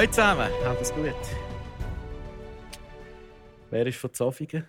[0.00, 1.12] Hallo zusammen, habt es gut?
[3.68, 4.64] Wer ist von Zofingen?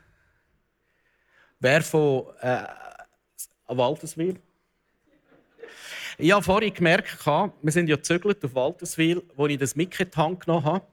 [1.57, 2.65] Wer von äh,
[3.70, 4.41] Walterswil?
[6.18, 10.12] Ich habe vorhin gemerkt, wir sind ja gezögert auf Walterswil, wo ich das Mic in
[10.12, 10.85] die Hand genommen habe.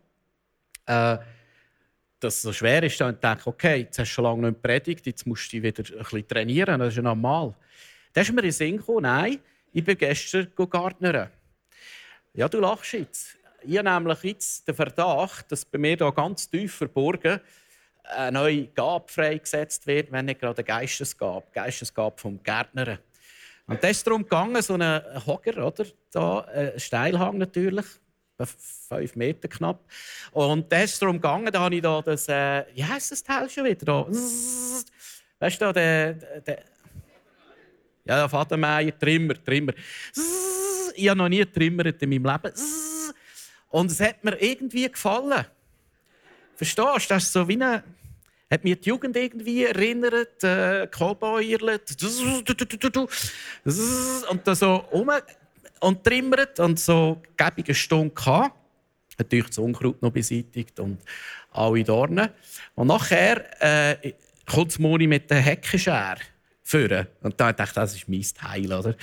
[0.87, 1.25] Äh,
[2.21, 4.63] dass es so schwer ist, dann denke ich, okay, jetzt hast du schon lange nicht
[4.63, 7.57] predigt, jetzt musst du dich wieder ein bisschen trainieren, das ist ja normal.
[8.13, 9.41] Dann ist mir in den Sinn gekommen, nein,
[9.73, 11.29] ich bin gestern Gärtnern.
[12.35, 13.38] Ja, du lachst jetzt.
[13.63, 17.41] Ich habe nämlich jetzt den Verdacht, dass bei mir hier ganz tief verborgen
[18.05, 22.99] eine neue Gabe freigesetzt wird, wenn nicht gerade eine Geistesgabe, Geistesgabe vom Gärtner.
[23.67, 25.85] Und das ist darum gegangen, so ein Hocker, oder?
[26.11, 27.85] Da, ein Steilhang natürlich,
[28.89, 29.81] fünf Meter knapp.
[30.33, 33.51] Und das ist darum gegangen, da habe ich da das, äh, wie heisst das Teil
[33.51, 33.85] schon wieder?
[33.85, 34.07] Da?
[35.41, 36.65] Weißt du, der, der,
[38.05, 39.73] ja, der Vatermeier, Trimmer, Trimmer.
[40.95, 42.55] Ich habe noch nie getrimmert in meinem Leben.
[43.71, 45.45] Und es hat mir irgendwie gefallen.
[46.57, 47.15] Verstehst du?
[47.15, 47.85] Das ist so wie eine.
[48.51, 51.97] Hat mir die Jugend irgendwie erinnert, äh, Cowboy-Irlet.
[54.31, 55.11] Und da so um
[55.81, 58.57] und trimmert und so gäbige Stunde gehabt.
[59.19, 60.99] Natürlich das Unkraut noch beseitigt und
[61.51, 62.31] alle Dornen.
[62.75, 63.45] Und nachher
[64.03, 64.15] äh,
[64.47, 66.17] kommt Moni mit der Heckenschere
[66.69, 67.07] führen.
[67.23, 68.71] Und da dachte ich, das ist mein Teil.
[68.73, 68.95] Oder?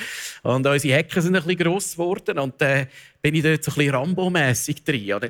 [0.43, 2.87] Und unsere Hecken sind ein bisschen gross geworden und dann äh,
[3.21, 5.13] bin ich dort so ein bisschen Rambo-mässig drin.
[5.13, 5.29] Oder?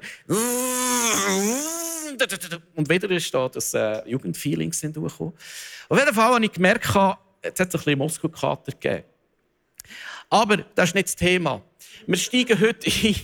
[2.75, 5.33] Und wieder ist da das äh, Jugendfeeling durchgekommen.
[5.87, 7.05] Auf jeden Fall habe ich gemerkt, jetzt hat
[7.43, 9.03] es ein bisschen Muskelkater gegeben.
[10.29, 11.61] Aber das ist nicht das Thema.
[12.05, 13.15] Wir steigen heute ein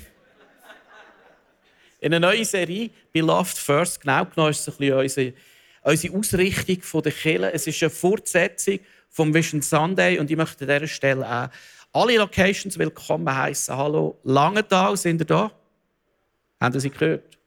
[2.00, 4.02] in eine neue Serie, Beloved First.
[4.02, 5.34] Genau genommen ist es ein bisschen unsere,
[5.82, 7.54] unsere Ausrichtung der Kirche.
[7.54, 10.20] Es ist eine Fortsetzung vom Vision Sunday.
[10.20, 11.50] Und ich möchte an dieser Stelle auch
[11.94, 13.76] alle Locations willkommen heißen.
[13.76, 15.52] Hallo Langenthal, sind ihr da?
[16.60, 17.38] Haben Sie gehört?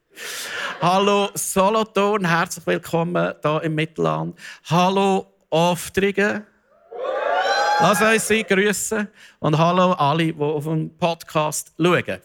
[0.81, 4.39] Hallo Solothurn, herzlich willkommen hier im Mittelland.
[4.65, 6.45] Hallo Oftrigen.
[7.81, 9.09] Lass uns sie grüßen.
[9.41, 12.21] Und hallo alle, die auf dem Podcast schauen.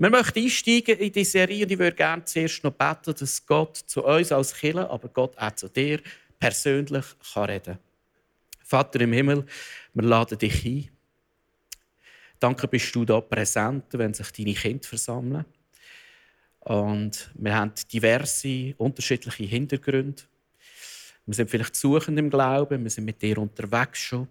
[0.00, 3.76] Wir möchten einsteigen in die Serie und ich würde gerne zuerst noch beten, dass Gott
[3.78, 6.00] zu uns als Killer, aber Gott auch zu dir
[6.38, 7.04] persönlich
[7.34, 7.78] kann reden.
[8.62, 9.44] Vater im Himmel,
[9.94, 10.88] wir laden dich ein.
[12.38, 15.44] Danke, bist du da präsent, wenn sich deine Kinder versammeln.
[16.60, 20.22] Und wir haben diverse, unterschiedliche Hintergründe.
[21.26, 24.28] Wir sind vielleicht suchend im Glauben, wir sind mit dir unterwegs schon.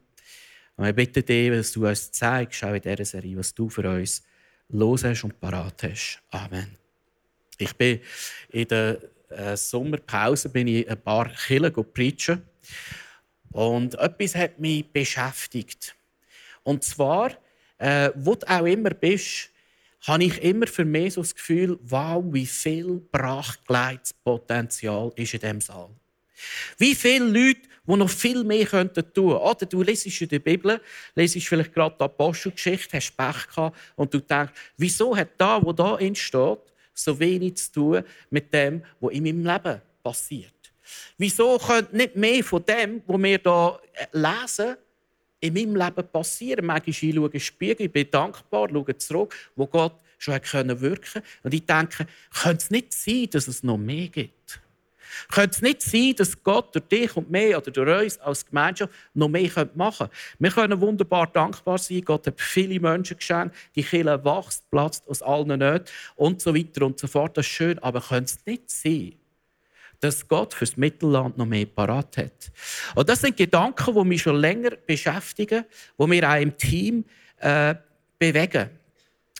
[0.78, 3.90] Und wir bitten dich, dass du uns zeigst, auch in dieser Serie, was du für
[3.90, 4.24] uns
[4.70, 6.22] los hast und parat hast.
[6.32, 6.78] Amen.
[7.58, 8.00] Ich bin
[8.50, 12.42] in der äh, Sommerpause bin ich ein paar Kirchen preachen.
[13.52, 15.96] Und etwas hat mich beschäftigt.
[16.64, 17.32] Und zwar,
[17.78, 19.50] äh, wo du auch immer bist,
[20.02, 25.40] habe ich immer für mich so das Gefühl, wow, wie viel brachgelegtes Potenzial ist in
[25.40, 25.90] diesem Saal.
[26.78, 29.20] Wie viele Leute, die noch viel mehr tun könnten.
[29.20, 30.82] Oder du lesest in der Bibel,
[31.16, 35.72] lesest vielleicht gerade die Apostelgeschichte, hast Pech gehabt und du denkst, wieso hat da, wo
[35.72, 36.60] da steht,
[36.94, 40.54] so wenig zu tun mit dem, was in meinem Leben passiert?
[41.18, 44.78] Wieso könnte nicht mehr von dem, was wir hier äh, lesen,
[45.40, 46.66] in meinem Leben passieren?
[46.66, 50.80] Manchmal ich schaue in den Spiegel, ich bin dankbar, schaue zurück, wo Gott schon wirken
[50.80, 51.24] konnte.
[51.44, 52.08] Und ich denke,
[52.42, 54.60] könnte es nicht sein, dass es noch mehr gibt?
[55.32, 58.94] Könnte es nicht sein, dass Gott durch dich und mich oder durch uns als Gemeinschaft
[59.14, 60.14] noch mehr machen könnte?
[60.40, 62.02] Wir können wunderbar dankbar sein.
[62.04, 63.56] Gott hat viele Menschen geschenkt.
[63.76, 67.38] Die Kirche wächst, platzt aus allen Nöten und so weiter und so fort.
[67.38, 67.80] Das ist schön.
[67.80, 69.14] Aber könnte es nicht sein,
[70.00, 72.52] dass Gott fürs Mittelland noch mehr parat hat.
[72.96, 75.66] Und das sind Gedanken, die mich schon länger beschäftigen,
[76.00, 77.06] die wir auch im Team
[77.38, 77.76] äh,
[78.20, 78.70] bewegen.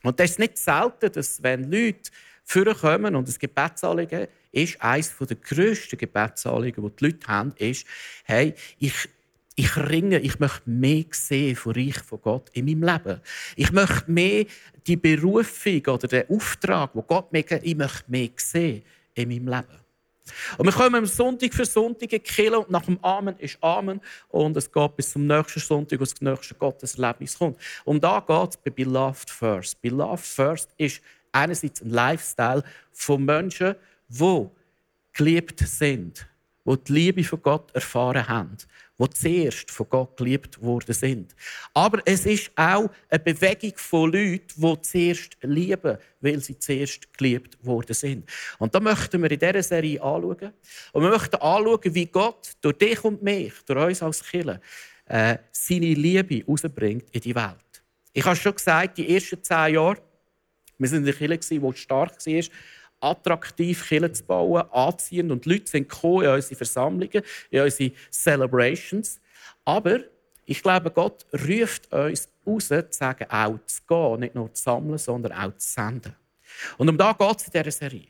[0.04, 2.12] Und das ist nicht selten, dass wenn Leute
[2.44, 7.86] vorkommen und das Gebetsanliegen ist, eines der grössten Gebetsanliegen, die die Leute haben, ist,
[8.24, 9.10] hey, ich,
[9.56, 13.22] ich ringe, ich möchte mehr sehen von Reich von Gott in meinem Leben.
[13.56, 14.46] Ich möchte mehr
[14.86, 18.84] die Berufung oder den Auftrag, wo Gott mir gibt, ich möchte mehr sehen
[19.16, 19.88] in meinem Leben.
[20.58, 24.58] Und wir kommen Sonntag für Sonntag in die und nach dem Amen ist Amen und
[24.58, 27.58] es geht bis zum nächsten Sonntag, wo das nächste Gotteserlebnis kommt.
[27.86, 29.82] Und da geht es bei Beloved First.
[29.82, 31.02] Beloved First ist
[31.32, 33.76] einerseits ein Lifestyle von Menschen,
[34.08, 34.48] die
[35.14, 36.28] geliebt sind,
[36.66, 38.58] die die Liebe von Gott erfahren haben,
[39.00, 41.36] die zuerst von Gott geliebt worden sind.
[41.74, 47.58] Aber es ist auch eine Bewegung von Leuten, die zuerst lieben, weil sie zuerst geliebt
[47.66, 48.30] worden sind.
[48.60, 50.54] Und da möchten wir in dieser Serie anschauen.
[50.92, 54.60] Und wir möchten anschauen, wie Gott durch dich und mich, durch uns als Kirche,
[55.06, 57.56] äh, seine Liebe rausbringt in die Welt.
[58.12, 60.02] Ich habe schon gesagt, die ersten zehn Jahre,
[60.78, 62.44] wir sind in der Kirche, die stark war,
[63.00, 65.32] attraktiv Kirche zu bauen, anziehend.
[65.32, 69.20] Und Leute sind gekommen in unsere Versammlungen, in unsere Celebrations.
[69.66, 70.00] Aber
[70.46, 74.98] ich glaube, Gott ruft uns raus, zu sagen, auch zu gehen, nicht nur zu sammeln,
[74.98, 76.16] sondern auch zu senden.
[76.78, 78.08] Und um da geht es in dieser Serie.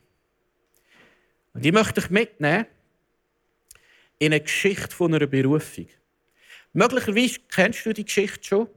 [1.54, 2.68] Und ich möchte dich mitnehmen
[4.20, 5.88] in eine Geschichte von einer Berufung.
[6.74, 8.68] Möglicherweise kennst du die Geschichte schon.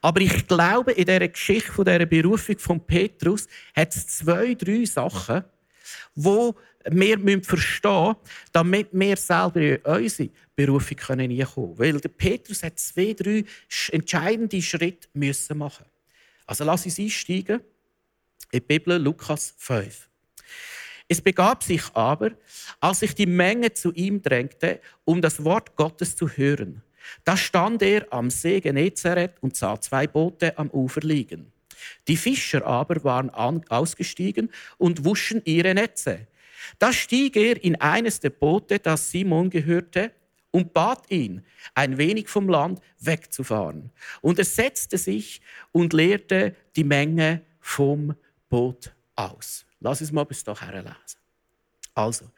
[0.00, 4.84] Aber ich glaube, in dieser Geschichte von dieser Berufung von Petrus hat es zwei, drei
[4.84, 5.44] Sachen,
[6.14, 6.54] wo
[6.88, 8.16] wir verstehen müssen,
[8.52, 11.78] damit wir selber in unsere Berufung einkommen können.
[11.78, 13.44] Weil der Petrus hat zwei, drei
[13.90, 15.86] entscheidende Schritte müssen machen.
[16.46, 17.60] Also lass uns einsteigen
[18.52, 20.08] in die Bibel, Lukas 5.
[21.08, 22.32] Es begab sich aber,
[22.80, 26.82] als sich die Menge zu ihm drängte, um das Wort Gottes zu hören.
[27.24, 31.52] Da stand er am See Genezareth und sah zwei Boote am Ufer liegen.
[32.08, 36.26] Die Fischer aber waren ausgestiegen und wuschen ihre Netze.
[36.78, 40.12] Da stieg er in eines der Boote, das Simon gehörte,
[40.50, 41.44] und bat ihn,
[41.74, 43.90] ein wenig vom Land wegzufahren.
[44.22, 48.14] Und er setzte sich und leerte die Menge vom
[48.48, 49.66] Boot aus.
[49.80, 51.20] Lass es mal bis dahin lesen.
[51.94, 52.30] Also,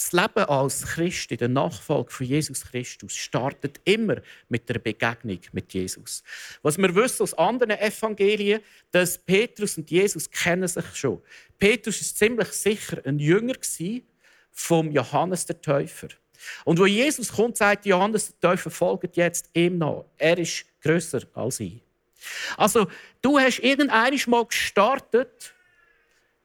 [0.00, 4.16] das Leben als Christ in der Nachfolge von Jesus Christus startet immer
[4.48, 6.22] mit der Begegnung mit Jesus.
[6.62, 8.62] Was wir wissen aus anderen Evangelien,
[8.92, 11.20] dass Petrus und Jesus kennen sich schon.
[11.58, 13.56] Petrus ist ziemlich sicher ein Jünger
[14.52, 16.08] vom Johannes der Täufer.
[16.64, 20.06] Und wo Jesus kommt, sagt Johannes der Täufer, folgt jetzt ihm nach.
[20.16, 21.82] Er ist größer als ich.
[22.56, 22.86] Also,
[23.20, 25.52] du hast irgendwann mal gestartet,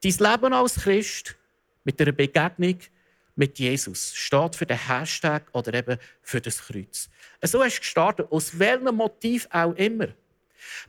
[0.04, 1.38] dein Leben als Christ
[1.86, 2.80] mit einer Begegnung
[3.36, 4.14] mit Jesus.
[4.16, 7.10] Steht für den Hashtag oder eben für das Kreuz.
[7.42, 10.08] So hast du gestartet, aus welchem Motiv auch immer.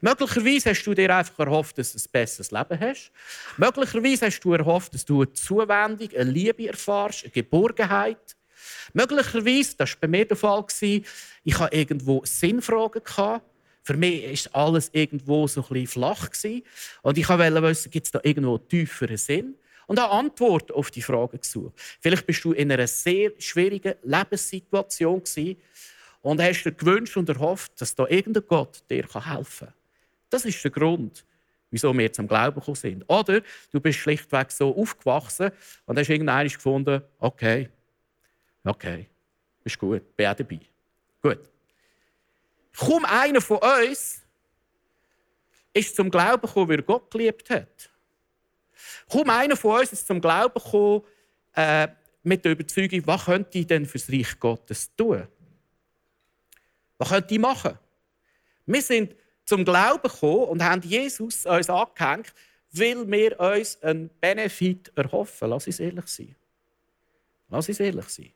[0.01, 3.11] Möglicherweise hast du dir einfach erhofft, dass du ein besseres Leben hast.
[3.57, 8.37] Möglicherweise hast du erhofft, dass du eine Zuwendung, eine Liebe erfährst, eine Geborgenheit.
[8.93, 13.03] Möglicherweise, das war bei mir der Fall, ich hatte irgendwo Sinnfragen.
[13.83, 16.29] Für mich war alles irgendwo so ein bisschen flach.
[17.03, 19.55] Und ich wollte wissen, gibt es da irgendwo tieferen Sinn?
[19.87, 21.75] Und habe Antworten auf die Fragen gesucht.
[22.01, 25.23] Vielleicht bist du in einer sehr schwierigen Lebenssituation
[26.23, 29.75] und hast dir gewünscht und erhofft, dass da irgendein Gott dir helfen kann.
[30.29, 31.25] Das ist der Grund,
[31.71, 33.05] wieso wir zum Glauben gekommen sind.
[33.07, 33.43] Oder
[33.73, 35.51] du bist schlichtweg so aufgewachsen
[35.87, 37.69] und hast irgendwann gefunden, okay,
[38.65, 39.09] okay,
[39.65, 40.61] ist gut, bin auch dabei.
[41.23, 41.41] Gut.
[42.77, 44.23] Kaum einer von uns
[45.73, 47.91] ist zum Glauben gekommen, weil er Gott geliebt hat.
[49.11, 51.03] Kaum einer von uns ist zum Glauben gekommen,
[51.55, 51.89] äh,
[52.23, 55.27] mit der Überzeugung, was könnte ich denn für das Reich Gottes tun?
[56.99, 57.79] Was könnte ich machen?
[58.67, 59.15] Wir sind
[59.45, 62.35] zum Glauben gekommen und haben Jesus uns angehängt,
[62.73, 65.51] weil wir uns einen Benefit erhoffen.
[65.51, 66.35] Lass uns ehrlich sein.
[67.49, 68.33] Lass uns ehrlich sein.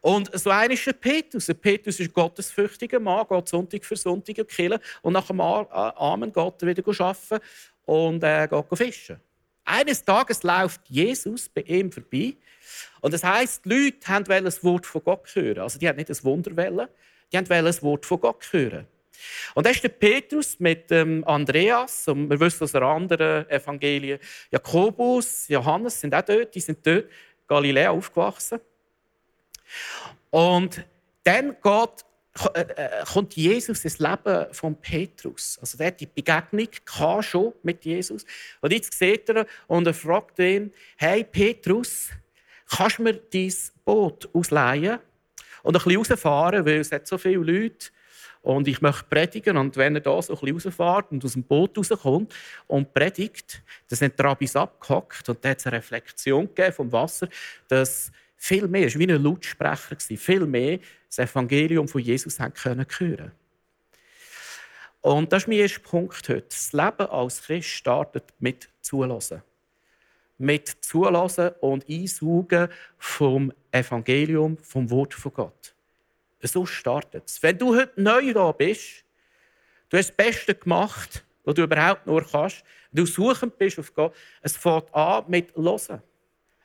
[0.00, 1.46] Und so einer ist der Petrus.
[1.60, 6.62] Petrus ist ein gottesfürchtiger Mann, geht Sonntag für Sonntag die und nach dem Amen geht
[6.62, 7.44] er wieder arbeiten
[7.86, 9.20] und äh, geht fischen.
[9.64, 12.36] Eines Tages läuft Jesus bei ihm vorbei.
[13.00, 15.60] Und das heißt, die Leute wollten das Wort von Gott hören.
[15.60, 16.88] Also die haben nicht das Wunder wollen,
[17.32, 18.86] die wollten das Wort von Gott hören.
[19.54, 24.18] Und dann ist der Petrus mit ähm, Andreas, und wir wissen aus anderen Evangelien,
[24.50, 27.06] Jakobus, Johannes sind auch dort, die sind dort
[27.46, 28.60] Galiläa aufgewachsen.
[30.30, 30.84] Und
[31.24, 32.04] dann geht
[32.34, 35.58] kommt Jesus ins Leben von Petrus.
[35.60, 36.68] Also der hat die Begegnung
[37.20, 38.24] schon mit Jesus.
[38.60, 42.08] Und jetzt sieht er und er fragt ihn, hey Petrus,
[42.70, 43.52] kannst du mir dein
[43.84, 44.98] Boot ausleihen
[45.62, 47.90] und ein bisschen rausfahren, weil es hat so viele Leute
[48.40, 49.56] und ich möchte predigen.
[49.56, 52.34] Und wenn er da so ein bisschen rausfährt und aus dem Boot rauskommt
[52.66, 57.28] und predigt, dann sind die Rabbis abgehackt und da hat es eine Reflexion vom Wasser,
[57.68, 58.10] dass
[58.42, 62.84] viel mehr, es war wie ein Lautsprecher, viel mehr das Evangelium von Jesus haben können
[62.98, 63.30] hören
[65.00, 66.42] Und das ist mein erster Punkt heute.
[66.48, 69.42] Das Leben als Christ startet mit Zulassen.
[70.38, 72.68] Mit Zulassen und Einsaugen
[72.98, 75.74] vom Evangelium, vom Wort von Gott.
[76.40, 77.40] So startet es.
[77.44, 79.04] Wenn du heute neu da bist,
[79.88, 84.16] du hast das Beste gemacht, was du überhaupt nur kannst, du suchend bist auf Gott,
[84.40, 86.02] es fängt an mit Hören.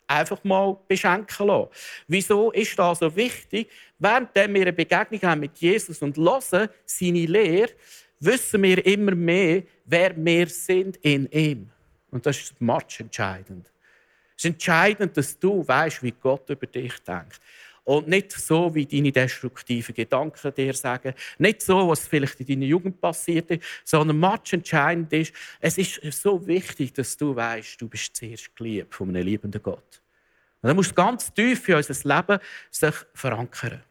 [0.08, 1.70] Einfach mal beschenken lassen.
[2.08, 3.70] Wieso ist das so wichtig?
[4.00, 7.72] Während wir eine Begegnung haben mit Jesus und hören seine Lehre,
[8.20, 11.70] wissen wir immer mehr, wer wir sind in ihm.
[12.10, 13.70] Und das ist much entscheidend.
[14.38, 17.40] Es ist entscheidend, dass du weißt, wie Gott über dich denkt.
[17.88, 21.14] Und nicht so, wie deine destruktiven Gedanken dir sagen.
[21.38, 26.22] Nicht so, was vielleicht in deiner Jugend passiert ist, sondern much entscheidend ist, es ist
[26.22, 30.02] so wichtig, dass du weißt, du bist zuerst geliebt von einem liebenden Gott.
[30.62, 32.40] Und dann musst du ganz tief in unser Leben
[32.70, 33.82] sich verankern.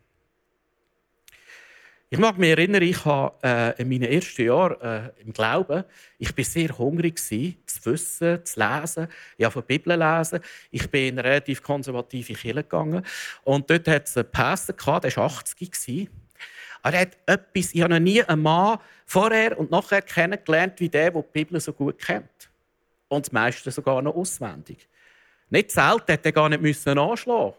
[2.16, 5.84] Ich mag mich erinnern, ich habe äh, in meinen ersten Jahren äh, im Glauben,
[6.16, 10.40] ich bin sehr hungrig gewesen, zu wissen, zu lesen, ja von der Bibel lesen.
[10.70, 13.04] Ich bin in eine relativ konservative Kirche gegangen
[13.44, 16.08] und dort hat es einen Pastor gehabt, der war 80 gewesen.
[16.82, 21.10] Er hat etwas, ich habe noch nie einen Mann vorher und nachher kennengelernt, wie der,
[21.10, 22.48] der die Bibel so gut kennt.
[23.08, 24.88] Und das meiste sogar noch auswendig.
[25.50, 27.52] Nicht selten hat er gar nicht anschlagen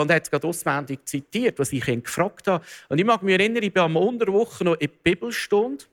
[0.00, 2.64] und er hat es gerade auswendig zitiert, was ich ihn gefragt habe.
[2.88, 5.84] Und ich mag mich erinnern, ich war am Unterwoche noch in der Bibelstunde.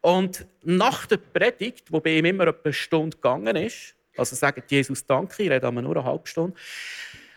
[0.00, 5.06] Und nach der Predigt, wo bei ihm immer eine Stunde gegangen ist, also sagt Jesus
[5.06, 6.56] Danke, ich rede nur eine halbe Stunde.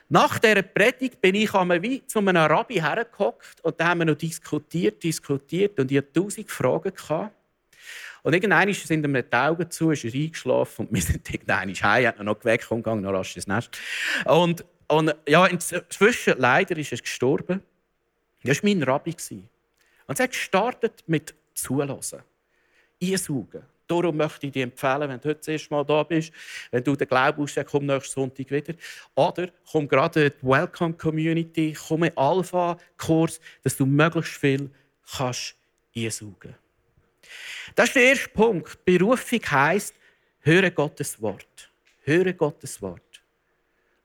[0.10, 4.06] Nach dieser Predigt bin ich einmal wie zu einem Rabbi hergehockt und da haben wir
[4.06, 6.94] noch diskutiert, diskutiert und ich hatte tausend Fragen.
[6.94, 7.32] Gehabt.
[8.24, 12.08] Und irgendwann sind ihm die Augen zu, ist er eingeschlafen und wir sind irgendwann heim,
[12.08, 13.78] hat noch geweckt und gegangen, noch rasch ins Nest.
[14.26, 17.62] Und und ja, inzwischen, leider ist er gestorben.
[18.44, 19.16] Das war mein Rabbi.
[20.08, 22.22] Und er hat gestartet mit Zulassen,
[23.02, 23.64] Einsaugen.
[23.88, 26.32] Darum möchte ich dir empfehlen, wenn du heute das erste Mal da bist,
[26.72, 28.74] wenn du den Glauben hast, komm nächsten Sonntag wieder.
[29.14, 34.72] Oder komm gerade in die Welcome Community, komm in Alpha-Kurs, dass du möglichst viel
[35.16, 35.56] kannst
[35.96, 36.56] einsaugen
[37.76, 38.84] Das ist der erste Punkt.
[38.84, 39.94] Berufung heisst,
[40.42, 41.70] höre Gottes Wort.
[42.04, 43.02] Höre Gottes Wort.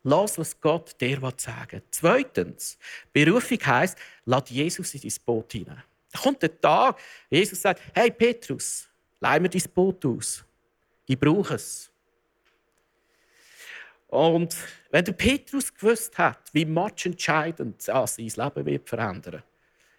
[0.03, 1.83] Lass, was Gott dir sagen will.
[1.91, 2.79] Zweitens,
[3.13, 5.83] Berufung heisst, lass Jesus in dein Boot hinein.
[6.13, 8.89] Da kommt der Tag, Jesus sagt, hey Petrus,
[9.21, 10.45] leih mir dein Boot aus.
[11.07, 11.91] Ich brauche es.
[14.09, 14.57] Und
[14.91, 19.43] wenn der Petrus gewusst hat, wie much entscheidend sein Leben wird verändern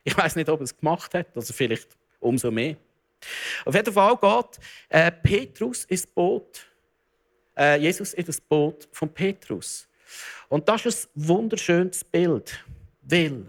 [0.04, 2.76] ich weiß nicht, ob er es gemacht hat, also vielleicht umso mehr.
[3.66, 6.66] Auf jeden Fall geht äh, Petrus ins Boot,
[7.56, 9.88] äh, Jesus in das Boot von Petrus.
[10.50, 12.64] Und das ist ein wunderschönes Bild,
[13.04, 13.46] weil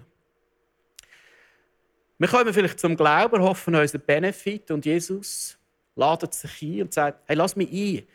[2.19, 5.59] wir kommen vielleicht zum Glauben, hoffen unseren Benefit und Jesus
[5.97, 8.07] ladet sich ein und sagt, hey, lass mich ein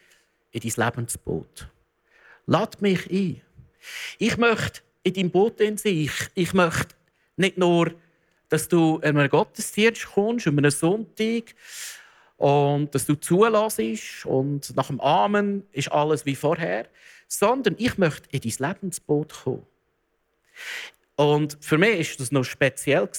[0.51, 1.67] in dein Lebensboot.
[2.45, 3.41] Lad mich ein.
[4.17, 5.77] Ich möchte in deinem Boot sein.
[5.83, 6.95] Ich, ich möchte
[7.35, 7.91] nicht nur,
[8.49, 11.53] dass du in einen Gottesdienst kommst, an einem Sonntag,
[12.37, 16.87] und dass du zulässt und nach dem Amen ist alles wie vorher,
[17.27, 19.65] sondern ich möchte in dein Lebensboot kommen.
[21.15, 23.09] Und für mich war das noch speziell.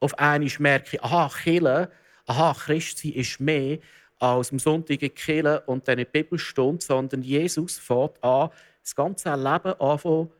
[0.00, 1.90] Auf einmal merke ich, aha, Kille,
[2.26, 3.78] aha, Christsein ist mehr
[4.18, 8.50] als am Sonntag in und dann in Bibelstunde, sondern Jesus fährt an,
[8.82, 10.30] das ganze Leben anfangen,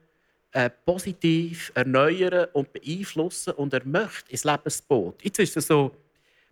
[0.52, 5.23] äh, positiv erneuern und beeinflussen und er möchte ins Lebensboot.
[5.23, 5.92] Jetzt ist es so,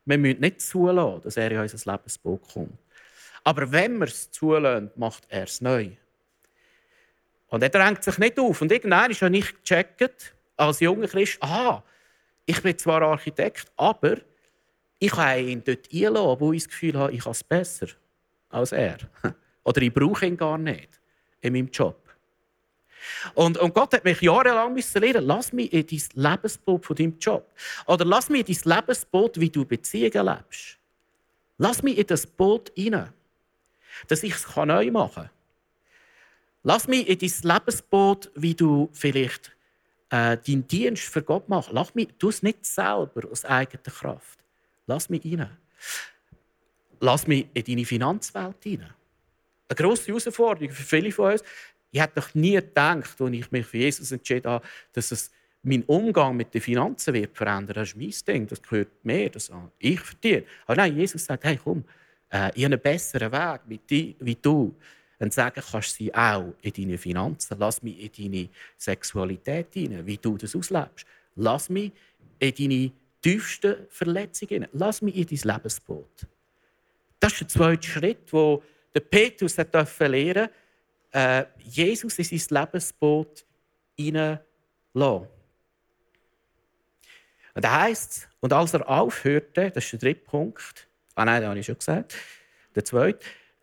[0.04, 2.78] wir müssen nicht zulassen, dass er in unser Lebensboot kommt.
[3.44, 5.90] Aber wenn wir es zulassen, macht er es neu.
[7.48, 8.60] Und er drängt sich nicht auf.
[8.60, 11.82] Und irgendwann habe ich gecheckt, als junger Christ, aha,
[12.44, 14.16] ich bin zwar Architekt, aber
[14.98, 17.88] ich kann ihn dort einlassen, wo ich das Gefühl habe, ich habe es besser
[18.48, 18.98] als er.
[19.64, 20.88] Oder ich brauche ihn gar nicht
[21.40, 22.08] in meinem Job.
[23.34, 27.50] Und, und Gott hat mich jahrelang lernen lass mich in dein Lebensboot von deinem Job.
[27.86, 30.78] Oder lass mich in dein Lebensboot, wie du Beziehungen lebst.
[31.58, 33.12] Lass mich in das Boot hinein,
[34.08, 35.30] dass ich es neu machen kann.
[36.62, 39.52] Lass mich in dein Lebensboot, wie du vielleicht
[40.10, 41.70] äh, deinen Dienst für Gott machst.
[41.72, 44.38] Lass mich, tu es nicht selber aus eigener Kraft.
[44.86, 45.50] Lass mich rein.
[47.00, 48.92] Lass mich in deine Finanzwelt hinein.
[49.68, 51.42] Eine grosse Herausforderung für viele von uns.
[51.90, 55.30] Ich hätte doch nie gedacht, als ich mich für Jesus entschieden habe, dass es
[55.62, 57.74] mein Umgang mit den Finanzen wird verändern.
[57.74, 60.44] Das ist mein Ding, das gehört mir, das ich verdiene.
[60.66, 61.84] Aber nein, Jesus sagt, hey, komm,
[62.30, 64.74] äh, ich habe einen besseren Weg mit dir, wie du.
[65.20, 67.56] Und sagen kannst sie auch in deine Finanzen.
[67.58, 71.06] Lass mich in deine Sexualität hinein, wie du das auslebst.
[71.34, 71.92] Lass mich
[72.38, 74.70] in deine tiefsten Verletzungen hinein.
[74.72, 76.26] Lass mich in dein Lebensboot.
[77.18, 78.62] Das ist der zweite Schritt, wo
[78.94, 80.48] der Petrus lernen
[81.10, 83.44] äh, Jesus in sein Lebensboot
[83.96, 85.28] hineinlassen.
[87.54, 91.48] Und da heißt und als er aufhörte, das ist der dritte Punkt, ah nein, das
[91.48, 92.14] habe ich schon gesagt,
[92.74, 93.18] der zweite,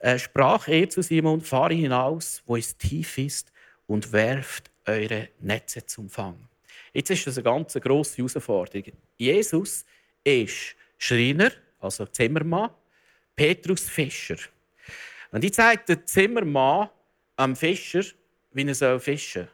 [0.05, 3.51] äh, sprach er zu Simon, fahre hinaus, wo es tief ist,
[3.87, 6.47] und werft eure Netze zum Fang.
[6.93, 8.93] Jetzt ist das eine ganz grosse Herausforderung.
[9.17, 9.83] Jesus
[10.23, 12.69] ist Schreiner, also Zimmermann,
[13.35, 14.37] Petrus Fischer.
[15.31, 16.89] Und ich zeige der Zimmermann
[17.35, 18.03] am Fischer,
[18.53, 19.49] wie er fischen soll.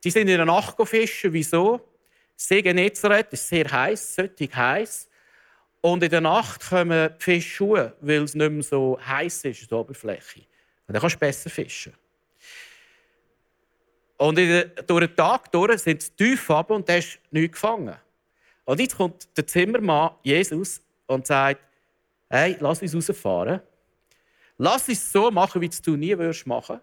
[0.00, 1.32] Sie sind in der Nacht fischen.
[1.32, 1.80] Wieso?
[2.34, 5.08] See Genezareth ist sehr heiß, sollte heiß.
[5.86, 9.72] Und in der Nacht kommen die Fische schuhe, weil es nicht mehr so heiß ist
[9.72, 10.40] an Oberfläche.
[10.88, 11.94] Und dann kannst du besser fischen.
[14.16, 17.94] Und der, durch den Tag durch sind sie tief runter und hast nichts gefangen.
[18.64, 21.60] Und jetzt kommt der Zimmermann, Jesus, und sagt,
[22.30, 23.60] hey, lass uns rausfahren.
[24.58, 26.80] Lass uns so machen, wie du nie würdest machen.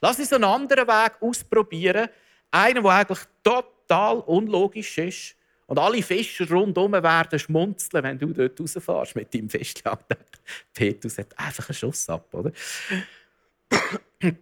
[0.00, 2.08] Lass uns einen anderen Weg ausprobieren.
[2.50, 5.36] Einen, der eigentlich total unlogisch ist.
[5.70, 9.92] Und alle Fischer rundherum werden schmunzeln, wenn du dort rausfährst mit deinem Fischchen.
[10.74, 12.50] Petrus hat einfach einen Schuss ab, oder?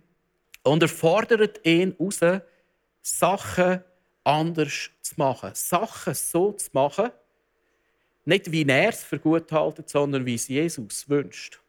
[0.63, 2.21] Und er fordert ihn raus,
[3.03, 3.85] Sachen
[4.25, 5.51] anders zu machen.
[5.53, 7.11] Sachen so zu machen,
[8.25, 11.61] nicht wie er es für gut hält, sondern wie es Jesus wünscht.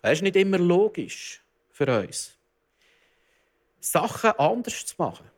[0.00, 2.34] Das ist nicht immer logisch für uns.
[3.78, 5.33] Sachen anders zu machen.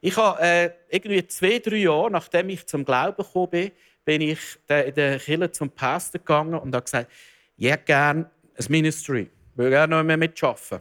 [0.00, 3.72] Ich habe äh, irgendwie zwei, drei Jahre, nachdem ich zum Glauben gekommen bin,
[4.04, 7.10] bin ich in der Kirche zum Pastor gegangen und habe gesagt,
[7.56, 9.30] ich hätte gerne ein Ministry.
[9.52, 10.80] Ich will gerne noch mehr mitarbeiten.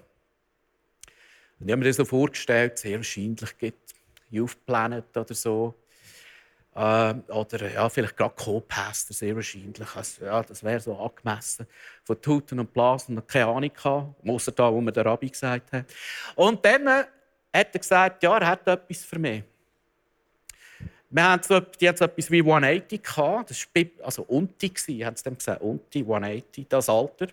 [1.59, 3.93] Und ich habe mir das so vorgestellt, sehr wahrscheinlich gibt
[4.29, 5.75] Youth Planet oder so.
[6.75, 9.95] Äh, oder ja, vielleicht gerade Co-Pastor, sehr wahrscheinlich.
[9.95, 11.67] Also, ja, das wäre so angemessen.
[12.05, 15.73] Von Tuten und Blasen und keine Ahnung gehabt, außer da, wo mir der Rabbi gesagt
[15.73, 15.85] hat.
[16.35, 17.03] Und dann äh,
[17.53, 19.43] hat er gesagt, ja, er hat etwas für mich.
[21.11, 23.49] Wir haben so, die hatten so etwas wie 180 gehabt.
[23.49, 27.27] Das war also Unti, haben sie dem gesagt, Unti, 180, das Alter.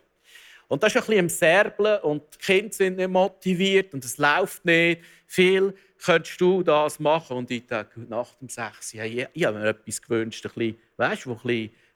[0.69, 4.19] Und das ist ein bisschen im Serblen und die Kinder sind nicht motiviert und es
[4.19, 5.75] läuft nicht viel.
[6.05, 7.37] Könntest du das machen?
[7.37, 8.95] Und ich dachte, nach dem 6.
[8.95, 11.39] Ja, ich, ich habe mir etwas gewünscht, ein bisschen, weißt, wo,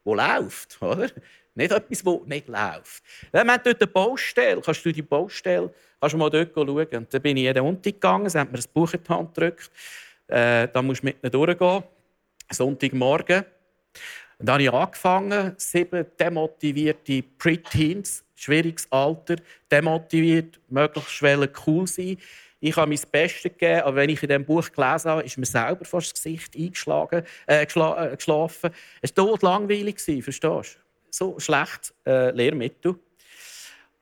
[0.04, 0.80] wo läuft.
[0.80, 1.11] Oder?
[1.60, 3.02] Nicht etwas, das nicht läuft.
[3.30, 4.62] Wir haben dort eine Baustelle.
[4.62, 5.70] Kannst du die Baustelle
[6.00, 6.86] kannst du mal dort schauen?
[6.86, 9.34] Und dann bin ich jeden Unter gegangen, sie haben mir ein Buch in die Hand
[9.34, 9.70] gedrückt.
[10.26, 11.84] Äh, da musst du mit ihnen durchgehen.
[12.50, 13.44] Sonntagmorgen.
[14.38, 19.36] Und dann habe ich angefangen, sieben demotivierte Preteens, schwieriges Alter,
[19.70, 21.22] demotiviert, möglichst
[21.66, 22.16] cool sein.
[22.58, 25.46] Ich habe mein Bestes gegeben, aber wenn ich in diesem Buch gelesen habe, ist mir
[25.46, 28.70] selber fast das Gesicht eingeschlagen, äh, äh, geschlafen.
[29.02, 30.89] Es war langweilig, verstehst du?
[31.10, 32.96] So schlecht äh, Lehrmittel.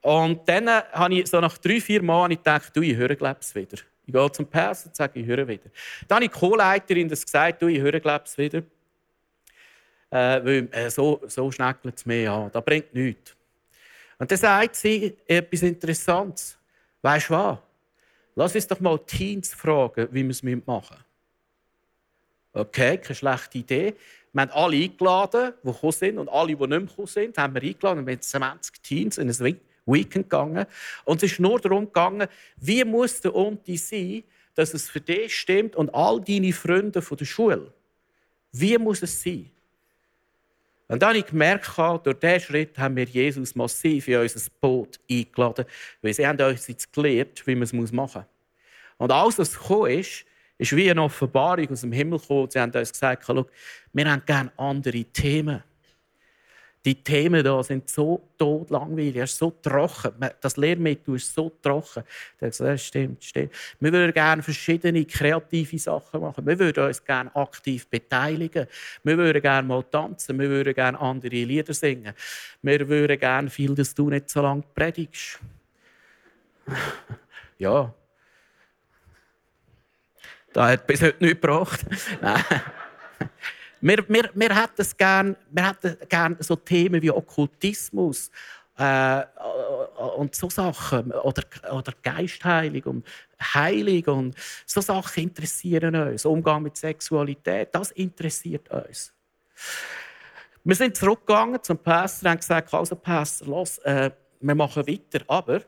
[0.00, 3.54] Und dann äh, habe ich so nach drei, vier Monaten gedacht, du, ich höre glaub's
[3.54, 3.78] wieder.
[4.06, 5.70] Ich gehe zum Pass und sage, ich höre wieder.
[6.06, 8.62] Dann habe ich die Co-Leiterin das gesagt, du, ich höre glaub's wieder.
[10.10, 12.50] Äh, weil äh, so, so schneckelt es mir an.
[12.52, 13.36] Das bringt nichts.
[14.18, 16.58] Und dann sagt sie etwas Interessantes.
[17.02, 17.58] Weißt du was?
[18.34, 21.04] Lass uns doch mal Teens fragen, wie wir es machen müssen.
[22.52, 23.94] Okay, keine schlechte Idee.
[24.38, 27.54] Wir haben alle eingeladen, die gekommen sind, und alle, die nicht mehr gekommen sind, haben
[27.56, 28.06] wir eingeladen.
[28.06, 30.64] Wir sind 20 Teens in ein Weekend gegangen.
[31.04, 34.22] Und es ist nur darum gegangen, wie muss der Unti sein,
[34.54, 37.72] dass es für dich stimmt und all deine Freunde von der Schule.
[38.52, 39.50] Wie muss es sein?
[40.86, 45.00] Und dann habe ich gemerkt, durch diesen Schritt haben wir Jesus massiv in unser Boot
[45.10, 45.64] eingeladen,
[46.00, 48.98] weil sie haben uns jetzt gelehrt, wie man es machen muss.
[48.98, 50.24] Und alles, was gekommen ist,
[50.58, 52.50] ist wie eine Offenbarung aus dem Himmel gekommen.
[52.50, 53.28] Sie haben uns gesagt,
[53.92, 55.62] wir haben gerne andere Themen.
[56.84, 60.14] Die Themen da sind so tot langweilig, es ist so trocken.
[60.40, 62.04] Das Lehrmittel ist so trocken.
[62.38, 63.52] Das stimmt, stimmt.
[63.80, 66.46] Wir würden gerne verschiedene kreative Sachen machen.
[66.46, 68.66] Wir würden uns gerne aktiv beteiligen.
[69.02, 70.38] Wir würden gerne mal tanzen.
[70.38, 72.14] Wir würden gerne andere Lieder singen.
[72.62, 75.40] Wir würden gerne viel, dass du nicht so lange predigst.
[77.58, 77.92] ja.
[80.52, 81.84] Das hat bis heute nichts gebracht.
[82.20, 82.44] Nein.
[83.80, 88.30] Wir, wir, wir hätten es gern, wir hätten gern so Themen wie Okkultismus,
[88.78, 89.24] Äh,
[90.16, 91.10] und so Sachen.
[91.10, 93.06] Oder, oder Geistheilung und
[93.40, 94.34] Heilung und
[94.66, 96.24] so Sachen interessieren uns.
[96.24, 99.12] Umgang mit Sexualität, das interessiert uns.
[100.62, 105.24] Wir sind zurückgegangen zum Pastor und haben gesagt, also Pastor, los, äh, wir machen weiter.
[105.26, 105.60] Aber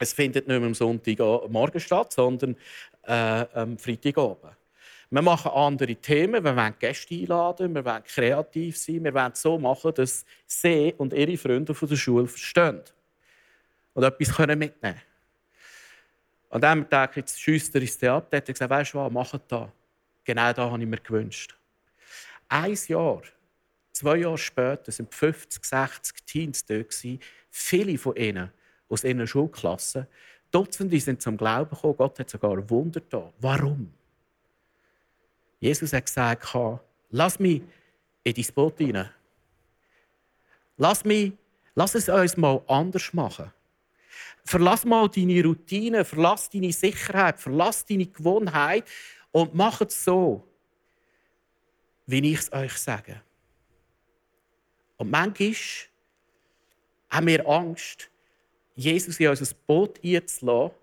[0.00, 2.56] es findet nicht mehr am Sonntagmorgen statt, sondern
[3.04, 4.56] äh, am Freitagabend.
[5.10, 9.58] Wir machen andere Themen, wir wollen Gäste einladen, wir wollen kreativ sein, wir wollen so
[9.58, 12.80] machen, dass sie und ihre Freunde von der Schule verstehen
[13.92, 15.00] und etwas mitnehmen können.
[16.48, 18.30] Und dann dachte ich, schüsst er es ab.
[18.30, 19.68] Dann hat er gesagt, weißt du was, mach das.
[20.24, 21.56] Genau das habe ich mir gewünscht.
[22.48, 23.22] Ein Jahr,
[23.92, 26.94] zwei Jahre später, sind 50, 60 Teens dort.
[27.50, 28.50] Viele von ihnen
[28.88, 30.06] aus ihren Schulklassen.
[30.52, 31.96] Dutzende sind zum Glauben gekommen.
[31.96, 33.32] Gott hat sogar Wunder da.
[33.40, 33.92] Warum?
[35.58, 36.56] Jesus hat gesagt,
[37.10, 37.62] lass mich
[38.22, 39.10] in dein Boot hinein.
[40.76, 41.32] Lass, mich,
[41.74, 43.52] lass es uns mal anders machen.
[44.44, 48.84] Verlass mal deine Routine, verlass deine Sicherheit, verlass deine Gewohnheit
[49.30, 50.46] und mach es so,
[52.06, 53.22] wie ich es euch sage.
[54.96, 55.54] Und manchmal
[57.10, 58.10] haben wir Angst,
[58.74, 60.74] Jesus in unser Boot einzulassen,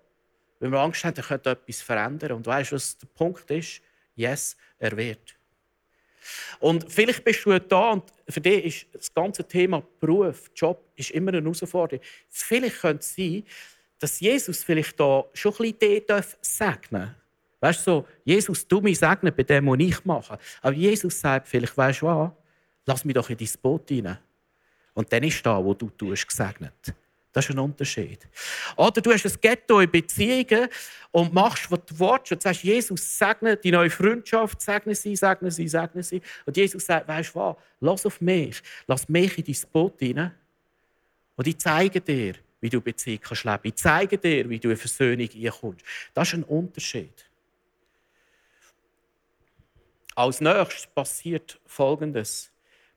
[0.60, 2.32] weil wir Angst haben, er könnte etwas verändern.
[2.32, 3.80] Und weißt du, was der Punkt ist?
[4.14, 5.36] Yes, er wird.
[6.58, 11.10] Und vielleicht bist du da und für dich ist das ganze Thema Beruf, Job ist
[11.10, 12.04] immer eine Herausforderung.
[12.28, 13.42] Vielleicht könnte es sein,
[13.98, 17.14] dass Jesus vielleicht da schon ein bisschen segnen darf.
[17.60, 20.38] Weißt du, so, Jesus, du mich segnen bei dem, was ich mache.
[20.62, 22.30] Aber Jesus sagt vielleicht, weißt du was,
[22.86, 24.18] lass mich doch in dein Boot rein.
[24.94, 26.94] Und dann ist da, wo du tust, gesegnet.
[27.32, 28.26] Das ist ein Unterschied.
[28.76, 30.68] Oder du hast ein Ghetto in Beziehungen
[31.12, 35.50] und machst, was du willst und sagst, Jesus, segne die neue Freundschaft, segne sie, segne
[35.50, 36.20] sie, segne sie.
[36.44, 40.32] Und Jesus sagt, weißt du was, lass auf mich, lass mich in dein Boot rein
[41.36, 43.60] und ich zeige dir, wie du Beziehung kannst leben.
[43.62, 45.84] Ich zeige dir, wie du in Versöhnung einkommst.
[46.12, 47.30] Das ist ein Unterschied.
[50.14, 52.50] Als nächstes passiert Folgendes.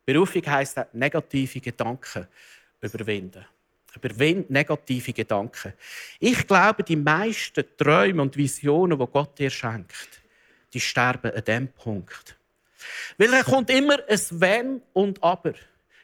[0.06, 2.28] Berufung heisst negative Gedanken
[2.82, 3.46] überwinden.
[3.96, 5.74] Überwind negative Gedanken.
[6.20, 10.22] Ich glaube, die meisten Träume und Visionen, die Gott dir schenkt,
[10.74, 12.38] die sterben an diesem Punkt.
[13.18, 15.54] Weil er kommt immer ein Wenn und Aber.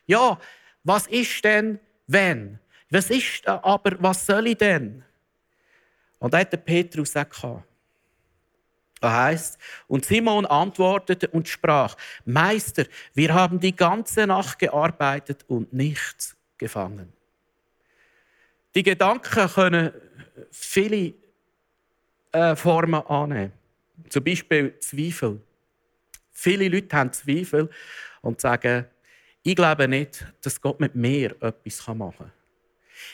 [0.06, 0.40] Ja,
[0.84, 2.60] was ist denn wenn?
[2.90, 5.04] Was ist aber, was soll ich denn?
[6.20, 7.44] Und da hat der Petrus gesagt,
[9.02, 15.72] er heißt, und Simon antwortete und sprach, Meister, wir haben die ganze Nacht gearbeitet und
[15.72, 17.14] nichts gefangen.
[18.80, 19.92] Die Gedanken können
[20.52, 21.14] viele
[22.32, 23.52] äh, Formen annehmen.
[24.08, 25.42] Zum Beispiel Zweifel.
[26.32, 27.70] Viele Leute haben Zweifel
[28.22, 28.86] und sagen,
[29.44, 32.32] ich glaube nicht, dass Gott mit mir etwas machen kann.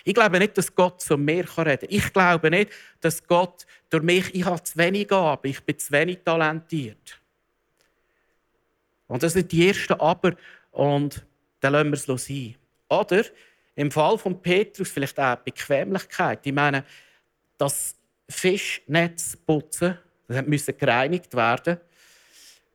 [0.03, 1.89] Ich glaube nicht, dass Gott zu mir reden kann.
[1.89, 5.91] Ich glaube nicht, dass Gott durch mich, ich habe zu wenig Gaben, ich bin zu
[5.91, 7.19] wenig talentiert.
[9.07, 10.35] Und das sind die ersten Aber
[10.69, 11.25] und
[11.59, 12.55] dann lassen wir es sein.
[12.87, 13.23] Oder
[13.75, 16.45] im Fall von Petrus vielleicht auch Bequemlichkeit.
[16.45, 16.85] Ich meine,
[17.57, 17.95] das
[18.29, 21.77] Fischnetz putzen, das musste gereinigt werden.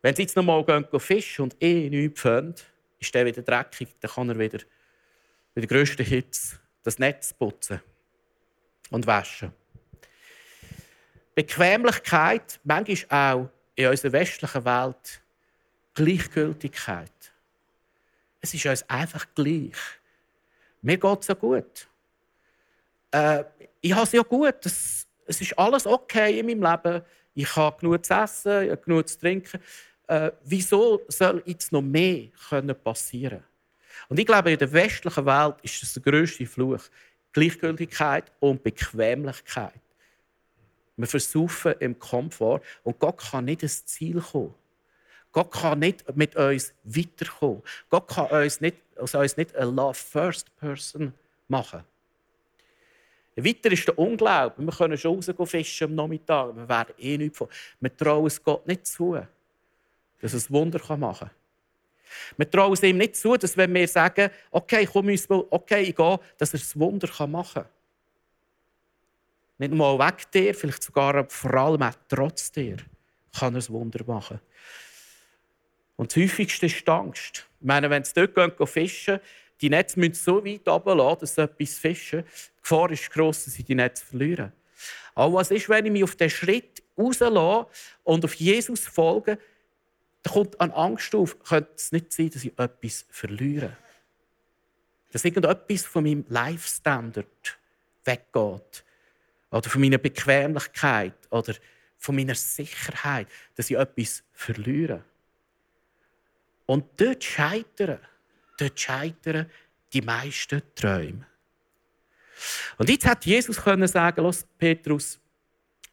[0.02, 2.54] Wenn sie jetzt noch mal gehen, fischen und eh nichts finden,
[2.98, 4.58] ist der wieder dreckig, dann kann er wieder
[5.54, 7.80] mit der grössten Hitze das Netz putzen
[8.90, 9.52] und waschen.
[11.34, 15.22] Bequemlichkeit, manchmal auch in unserer westlichen Welt
[15.94, 17.12] Gleichgültigkeit.
[18.40, 19.76] Es ist uns einfach gleich.
[20.82, 21.88] Mir geht es ja gut.
[23.10, 23.44] Äh,
[23.80, 24.54] ich habe es ja gut.
[24.64, 27.02] Es, es ist alles okay in meinem Leben.
[27.34, 29.60] Ich habe genug zu essen, ich habe genug zu trinken.
[30.06, 32.28] Äh, wieso soll jetzt noch mehr
[32.82, 33.44] passieren können?
[34.08, 36.82] Und ich glaube, in der westlichen Welt ist das der grösste Fluch.
[37.32, 39.80] Gleichgültigkeit und Bequemlichkeit.
[40.96, 44.54] Wir versuchen im Komfort und Gott kann nicht ins Ziel kommen.
[45.32, 47.62] Gott kann nicht mit uns weiterkommen.
[47.88, 51.14] Gott kann uns nicht, also uns nicht eine Love First Person
[51.48, 51.84] machen.
[53.36, 54.54] Weiter ist der Unglaube.
[54.58, 56.54] Wir können schon rausgehen fischen am Nachmittag.
[56.56, 57.48] Wir werden eh nichts von.
[57.80, 59.18] Wir trauen es Gott nicht zu,
[60.20, 61.30] dass ein Wunder machen kann.
[62.36, 65.08] Wir trauen es ihm nicht zu, dass wenn wir sagen, okay, komm,
[65.50, 67.70] okay, ich gehe, dass er ein Wunder machen kann.
[69.58, 72.78] Nicht nur weg dir, vielleicht sogar vor allem auch trotz dir
[73.38, 74.40] kann er ein Wunder machen.
[76.00, 77.46] Und das häufigste ist die Angst.
[77.60, 79.20] Ich meine, wenn sie dort gehen, fischen,
[79.60, 82.24] die Netze müssen so weit runterlassen, dass sie etwas fischen.
[82.24, 84.50] Die Gefahr ist gross, dass sie die Netze verlieren.
[85.14, 87.66] Aber was ist, wenn ich mich auf den Schritt rauslasse
[88.04, 89.38] und auf Jesus folge,
[90.22, 93.76] dann kommt eine Angst auf, könnte es nicht sein, dass ich etwas verliere.
[95.12, 97.58] Dass irgendetwas von meinem Life-Standard
[98.06, 98.84] weggeht.
[99.50, 101.12] Oder von meiner Bequemlichkeit.
[101.28, 101.56] Oder
[101.98, 103.28] von meiner Sicherheit.
[103.54, 105.04] Dass ich etwas verliere.
[106.70, 107.98] Und dort scheitern,
[108.56, 109.50] dort scheitern
[109.92, 111.26] die meisten Träume.
[112.78, 115.18] Und jetzt hat Jesus können sagen, los Petrus,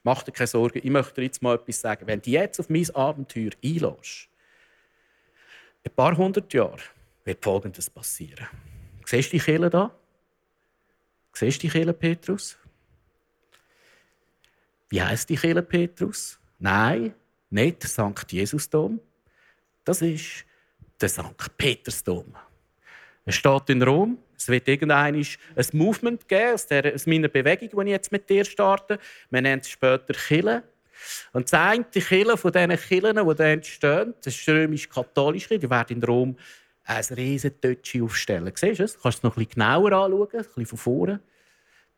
[0.03, 2.05] mach dir keine Sorgen, ich möchte dir jetzt mal etwas sagen.
[2.05, 4.29] Wenn du jetzt auf mein Abenteuer einlässt,
[5.83, 6.83] ein paar hundert Jahre
[7.23, 8.47] wird Folgendes passieren.
[9.03, 9.91] Siehst du die Kille da?
[11.33, 12.55] Siehst du die Kille, Petrus?
[14.89, 16.39] Wie heißt die Kille, Petrus?
[16.59, 17.15] Nein,
[17.49, 18.31] nicht St.
[18.31, 18.99] Jesusdom.
[19.83, 20.45] Das ist
[21.01, 21.57] der St.
[21.57, 22.36] Petersdom.
[23.25, 24.17] Es steht in Rom.
[24.38, 28.99] Es wird irgendein ein Movement geben aus, meiner Bewegung, die ich jetzt mit dir starte.
[29.29, 30.63] Wir nennen es später Kille.
[31.33, 35.97] Und das eine Kille von diesen Killen, die da entstehen, das ist römisch-katholische, die werden
[35.97, 36.38] in Rom
[36.86, 38.51] ein riesen Tötschi aufstellen.
[38.55, 38.93] Siehst du es?
[38.93, 41.19] Kannst du es noch bisschen genauer anschauen, ein bisschen von vorne.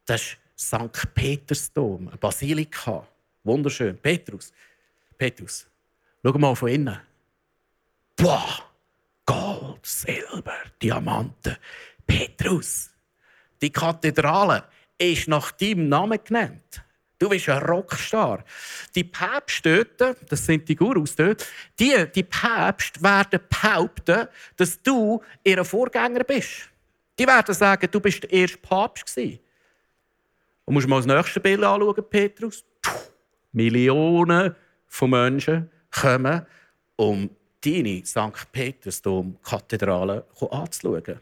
[0.06, 1.14] Das ist St.
[1.14, 3.08] Petersdom, eine Basilika.
[3.44, 3.98] Wunderschön.
[3.98, 4.52] Petrus,
[5.18, 5.68] Petrus,
[6.24, 7.00] schau mal von innen.
[8.16, 8.69] Boah!
[9.80, 11.58] Gold, Silber, Diamanten.
[12.06, 12.90] Petrus,
[13.62, 14.64] die Kathedrale
[14.98, 16.84] ist nach deinem Namen genannt.
[17.18, 18.44] Du bist ein Rockstar.
[18.96, 21.46] Die Päpste dort, das sind die Gurus dort,
[21.78, 26.70] die, die Päpste werden behaupten, dass du ihr Vorgänger bist.
[27.18, 29.40] Die werden sagen, du bist der erste Papst gewesen.
[30.64, 32.64] Und musst mal das nächste Bild anschauen, Petrus.
[32.82, 32.92] Puh,
[33.52, 34.56] Millionen
[34.88, 36.46] von Menschen kommen,
[36.96, 37.30] um
[37.64, 38.52] deine St.
[38.52, 41.20] Petersdom-Kathedrale anzuschauen.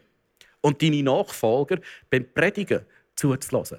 [0.60, 1.78] Und deine Nachfolger
[2.10, 3.78] beim Predigen zuzulassen.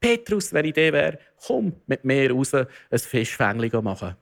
[0.00, 4.16] Petrus, wenn ich der wäre, komm mit mir raus, ein Fischfängli machen.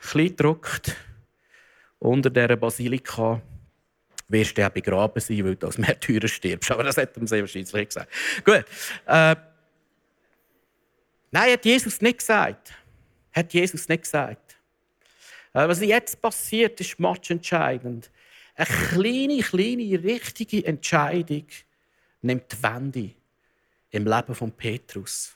[0.00, 0.96] Klein gedruckt
[1.98, 3.40] unter dieser Basilika
[4.28, 6.70] wirst du ja begraben sein, weil du als Märtyrer stirbst.
[6.70, 8.12] Aber das hat er sehr wahrscheinlich gesagt.
[8.44, 8.64] Gut.
[9.06, 9.36] Äh,
[11.30, 12.74] nein, hat Jesus nicht gesagt.
[13.32, 14.45] Hat Jesus nicht gesagt.
[15.56, 18.10] Äh, was jetzt passiert, ist matchentscheidend.
[18.56, 21.46] Eine kleine, kleine, richtige Entscheidung
[22.20, 23.10] nimmt die Wende
[23.88, 25.34] im Leben von Petrus.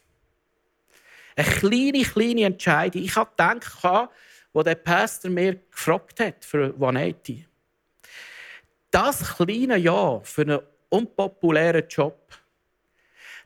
[1.34, 3.02] Eine kleine, kleine Entscheidung.
[3.02, 4.10] Ich habe gedacht,
[4.52, 7.46] wo der Pastor mir gefragt hat für 180.
[8.90, 12.38] Das kleine Ja für einen unpopulären Job,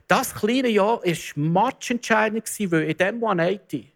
[0.09, 1.01] das kleine Ja war
[1.35, 3.94] matchentscheidend, weil in diesem 180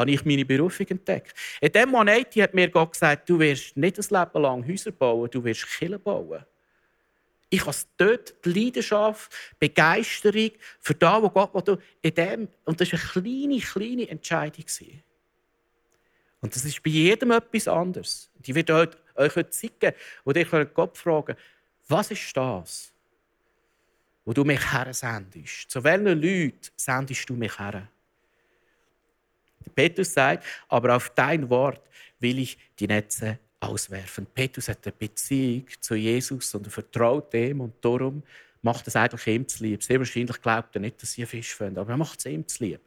[0.00, 1.34] habe ich meine Berufung entdeckt.
[1.60, 5.30] In dem Moment hat mir Gott gesagt, du wirst nicht ein Leben lang Häuser bauen,
[5.30, 6.44] du wirst Kirchen bauen.
[7.48, 11.78] Ich habe dort die Leidenschaft, die Begeisterung für das, was Gott will.
[12.00, 14.64] In dem, und das war eine kleine, kleine Entscheidung.
[16.40, 18.30] Und das ist bei jedem etwas anderes.
[18.42, 18.74] Ich werde
[19.16, 19.92] euch, heute zeigen,
[20.24, 21.36] wo ihr Gott fragen
[21.90, 22.92] was ist das,
[24.24, 25.68] wo du mich her sendest?
[25.68, 27.88] Zu welchen Leuten sendest du mich her?
[29.74, 31.82] Petrus sagt, aber auf dein Wort
[32.18, 34.26] will ich die Netze auswerfen.
[34.26, 38.22] Petrus hat eine Beziehung zu Jesus und er vertraut dem und darum
[38.62, 39.82] macht es eigentlich ihm zu lieb.
[39.82, 42.64] Sehr wahrscheinlich glaubt er nicht, dass sie Fisch finden, aber er macht es ihm zu
[42.64, 42.80] lieb.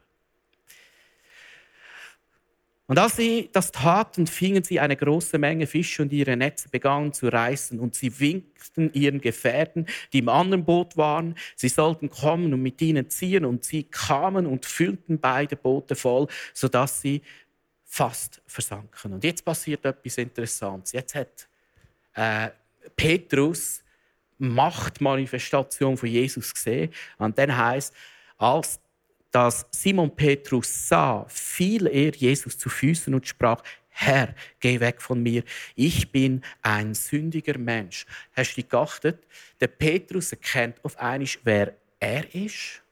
[2.87, 7.13] Und als sie das taten, fingen sie eine große Menge Fische und ihre Netze begannen
[7.13, 7.79] zu reißen.
[7.79, 12.81] Und sie winkten ihren Gefährten, die im anderen Boot waren, sie sollten kommen und mit
[12.81, 13.45] ihnen ziehen.
[13.45, 17.21] Und sie kamen und füllten beide Boote voll, sodass sie
[17.85, 19.13] fast versanken.
[19.13, 20.91] Und jetzt passiert etwas Interessantes.
[20.91, 21.47] Jetzt hat
[22.15, 22.49] äh,
[22.95, 23.83] Petrus
[24.37, 26.91] Machtmanifestation von Jesus gesehen.
[27.17, 27.93] Und dann heißt,
[28.37, 28.79] als
[29.33, 35.21] dass Simon Petrus sah, fiel er Jesus zu Füßen und sprach, Herr, geh weg von
[35.23, 35.43] mir.
[35.75, 38.05] Ich bin ein sündiger Mensch.
[38.35, 39.25] Hast du geachtet?
[39.59, 42.83] Der Petrus erkennt auf einmal, wer er ist.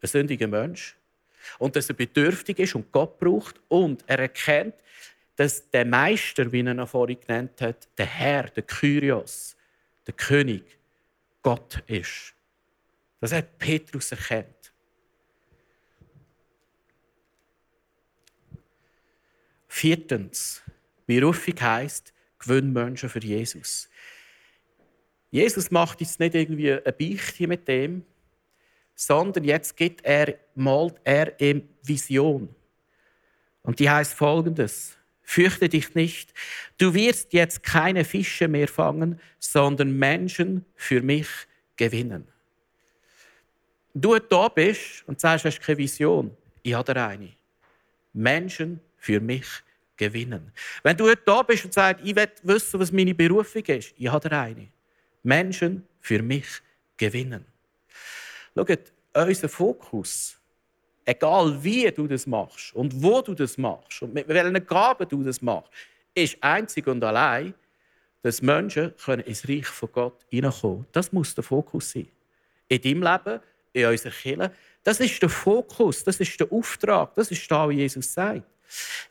[0.00, 0.96] Ein sündiger Mensch.
[1.58, 3.60] Und dass er bedürftig ist und Gott braucht.
[3.66, 4.74] Und er erkennt,
[5.34, 9.56] dass der Meister, wie er ihn vorhin genannt hat, der Herr, der Kyrios,
[10.06, 10.78] der König,
[11.42, 12.34] Gott ist.
[13.20, 14.59] Das hat Petrus erkannt.
[19.72, 20.62] Viertens,
[21.06, 23.88] Berufung heisst, gewöhn Menschen für Jesus.
[25.30, 28.04] Jesus macht jetzt nicht irgendwie ein Beichtchen mit dem,
[28.96, 32.52] sondern jetzt gibt er, malt er ihm Vision.
[33.62, 34.96] Und die heißt folgendes.
[35.22, 36.34] Fürchte dich nicht,
[36.76, 41.28] du wirst jetzt keine Fische mehr fangen, sondern Menschen für mich
[41.76, 42.26] gewinnen.
[43.94, 46.36] Du da bist und sagst, du hast keine Vision.
[46.64, 47.30] Ich habe eine.
[48.12, 49.46] Menschen für mich
[49.96, 50.52] gewinnen.
[50.82, 54.08] Wenn du heute da bist und sagst, ich will wissen, was meine Berufung ist, ich
[54.08, 54.68] habe eine.
[55.22, 56.46] Menschen für mich
[56.96, 57.44] gewinnen.
[58.54, 60.38] Schaut, unser Fokus,
[61.04, 65.22] egal wie du das machst und wo du das machst und mit welchen Gaben du
[65.22, 65.70] das machst,
[66.14, 67.54] ist einzig und allein,
[68.22, 72.08] dass Menschen können ins Reich von Gott hineinkommen Das muss der Fokus sein.
[72.68, 73.40] In deinem Leben,
[73.72, 74.52] in unserer Kirche.
[74.82, 78.42] Das ist der Fokus, das ist der Auftrag, das ist das, was Jesus sagt.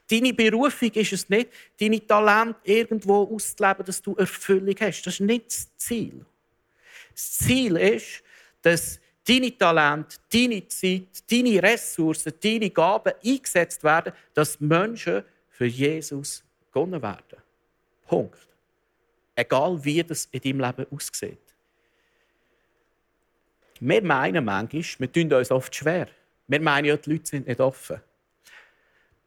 [0.09, 5.03] Deine Berufung ist es nicht, deine Talente irgendwo auszuleben, dass du Erfüllung hast.
[5.03, 6.25] Das ist nicht das Ziel.
[7.11, 8.23] Das Ziel ist,
[8.61, 16.43] dass deine Talente, deine Zeit, deine Ressourcen, deine Gaben eingesetzt werden, dass Menschen für Jesus
[16.71, 17.37] gewonnen werden.
[18.07, 18.47] Punkt.
[19.35, 21.37] Egal wie das in deinem Leben aussieht.
[23.79, 26.07] Wir meinen manchmal, wir tun uns oft schwer.
[26.47, 28.01] Wir meinen ja, die Leute sind nicht offen.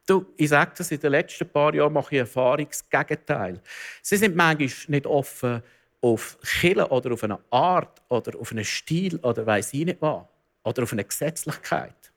[0.06, 3.60] Du, ich sage das, in den letzten paar Jahren mache ich Erfahrungsgegenteil.
[4.02, 5.62] Sie sind manchmal nicht offen
[6.00, 10.24] auf Killen oder auf eine Art oder auf einen Stil oder weiß ich nicht was.
[10.64, 12.12] Oder auf eine Gesetzlichkeit.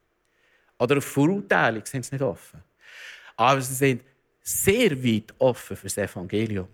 [0.80, 2.64] Oder auf Verurteilung sind sie nicht offen.
[3.36, 4.04] Aber sie sind
[4.42, 6.68] sehr weit offen für das Evangelium.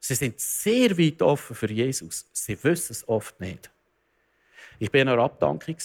[0.00, 2.26] Sie sind sehr weit offen für Jesus.
[2.32, 3.70] Sie wissen es oft nicht.
[4.78, 5.76] Ich war in einer Abdankung,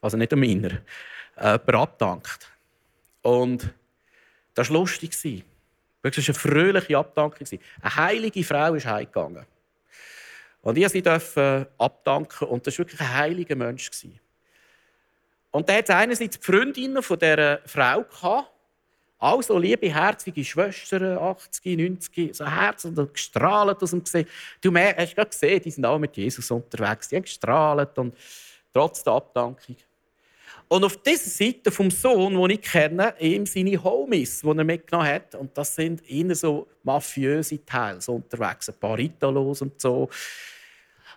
[0.00, 0.80] also nicht an meiner,
[1.36, 2.50] äh, abdankt.
[3.26, 3.74] Und
[4.54, 5.44] das war lustig.
[6.00, 7.44] Wirklich eine fröhliche Abdankung.
[7.80, 9.44] Eine heilige Frau ist heimgegangen.
[10.62, 13.90] Und ich durfte abdanken und das war wirklich ein heiliger Mensch.
[15.50, 18.04] Und der hatte einerseits die Freundinnen dieser Frau.
[18.04, 18.52] Gehabt,
[19.18, 24.28] also liebe, herzige Schwestern, 80, 90, so herzend und gestrahlt aus dem Gesicht.
[24.60, 27.08] Du hast gerade gesehen, die sind auch mit Jesus unterwegs.
[27.08, 28.16] Die haben gestrahlt und
[28.72, 29.76] trotz der Abdankung.
[30.68, 35.08] Und auf dieser Seite vom Sohn, den ich kenne, ihm seine Homies, die er mitgenommen
[35.08, 35.34] hat.
[35.36, 40.08] Und das sind eher so mafiöse Teile so unterwegs, ein paar Italos und so.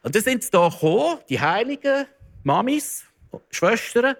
[0.04, 2.06] Und dann sind sie hier gekommen, die heiligen
[2.44, 3.06] Mamis,
[3.50, 4.16] Schwestern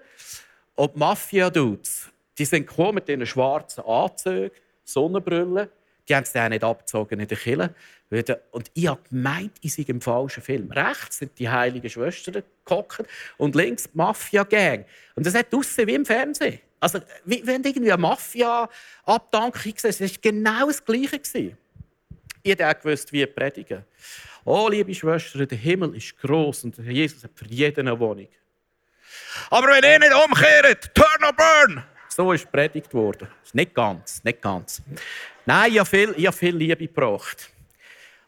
[0.74, 2.08] und Mafia-Dudes.
[2.36, 4.50] Die sind gekommen mit diesen schwarzen Anzügen,
[4.84, 5.68] Sonnenbrillen.
[6.08, 7.74] Die haben sie dann nicht abgezogen in der Kille.
[8.50, 10.70] Und ich habe gemeint, ich sei im falschen Film.
[10.72, 13.04] Rechts sind die heiligen Schwestern gehockt
[13.38, 14.84] und links die Mafia-Gang.
[15.14, 16.58] Und das hat aussehen wie im Fernsehen.
[16.80, 21.56] Also, wie wenn irgendwie eine Mafia-Abdankung gesehen Es war genau das Gleiche.
[22.42, 23.84] Ich habe gewusst, wie predigen.
[24.44, 28.28] Oh, liebe Schwestern, der Himmel ist groß und Jesus hat für jeden eine Wohnung.
[29.50, 31.84] Aber wenn ihr nicht umkehrt, turn or burn!
[32.08, 33.28] So ist predigt worden.
[33.52, 34.82] Nicht ganz, nicht ganz.
[35.46, 37.50] Nein, ich habe viel, ich habe viel Liebe gebracht.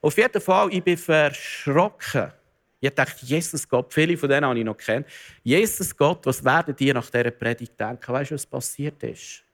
[0.02, 2.32] Auf jeden Fall, ich bin verschrocken.
[2.80, 5.06] Ich dachte, Jesus Gott, viele von denen habe ich noch kennt.
[5.44, 8.12] Jesus Gott, was werden die nach dieser Predigt denken?
[8.12, 9.44] Weißt du, was passiert ist?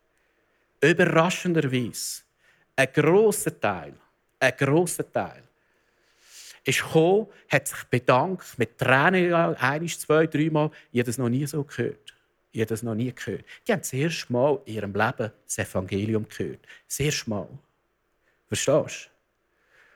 [0.81, 2.23] Überraschenderweise,
[2.75, 3.93] ein grosser Teil,
[4.41, 5.43] ein grosser Teil,
[6.65, 10.71] ist gekommen, hat sich bedankt, mit Tränen, ein, zwei, dreimal.
[10.91, 12.15] Ich habe das noch nie so gehört.
[12.53, 13.45] Ich habe das noch nie gehört.
[13.67, 16.61] Die haben das erste Mal in ihrem Leben das Evangelium gehört.
[16.87, 17.49] Das erste Mal.
[18.47, 19.18] Verstehst du?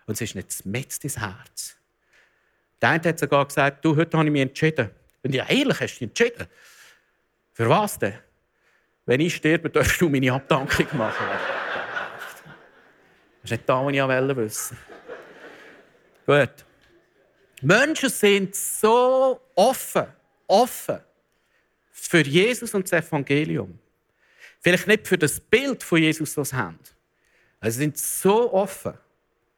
[0.06, 1.76] Und es ist nicht mit ins Herz.
[2.80, 4.90] Der eine hat sogar gesagt, du, heute habe ich mich entschieden.
[5.22, 6.48] Und ja, ehrlich, hast du dich entschieden?
[7.52, 8.18] Für was denn?
[9.06, 11.26] Wenn ich sterbe, darfst du meine Abdankung machen.
[13.42, 14.76] Das ist nicht das, was ich wollte.
[16.26, 16.64] Gut.
[17.62, 20.06] Menschen sind so offen,
[20.48, 20.98] offen
[21.92, 23.78] für Jesus und das Evangelium.
[24.60, 26.78] Vielleicht nicht für das Bild von Jesus, das sie haben.
[27.62, 28.94] Sie sind so offen.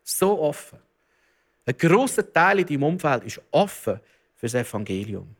[0.05, 0.79] So offen.
[1.67, 3.99] Ein grosser Teil in deinem Umfeld ist offen
[4.37, 5.35] für das Evangelium.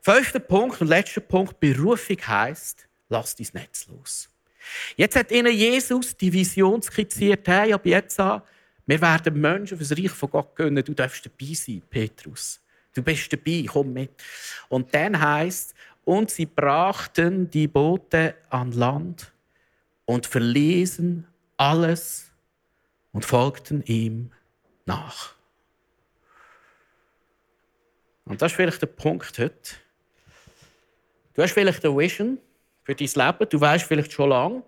[0.00, 4.30] Fünfter Punkt und letzter Punkt: Berufung heisst, lass dein Netz los.
[4.96, 8.42] Jetzt hat ihnen Jesus die Vision skizziert, hey, ab jetzt an,
[8.86, 10.84] wir werden Menschen für das Reich von Gott gönnen.
[10.84, 12.60] Du darfst dabei sein, Petrus.
[12.94, 14.10] Du bist dabei, komm mit.
[14.68, 15.74] Und dann heißt,
[16.04, 19.32] und sie brachten die Boote an Land
[20.06, 21.26] und verließen
[21.56, 22.29] alles
[23.12, 24.32] und folgten ihm
[24.86, 25.34] nach.
[28.24, 29.76] Und das ist vielleicht der Punkt heute.
[31.34, 32.38] Du hast vielleicht eine Vision
[32.84, 33.48] für dein Leben.
[33.48, 34.62] Du weißt vielleicht schon lange,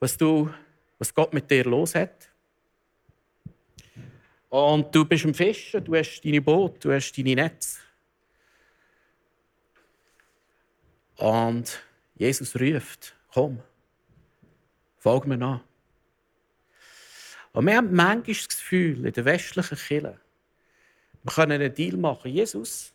[0.00, 0.52] was, du,
[0.98, 2.30] was Gott mit dir los hat.
[4.48, 7.80] Und du bist im Fischen, du hast deine Boot, du hast deine Netze.
[11.16, 11.82] Und
[12.14, 13.60] Jesus ruft, komm,
[14.98, 15.60] folg mir nach.
[17.54, 20.20] Und wir haben manchmal das Gefühl, in der westlichen Kirche,
[21.22, 22.30] wir können einen Deal machen.
[22.32, 22.92] Jesus,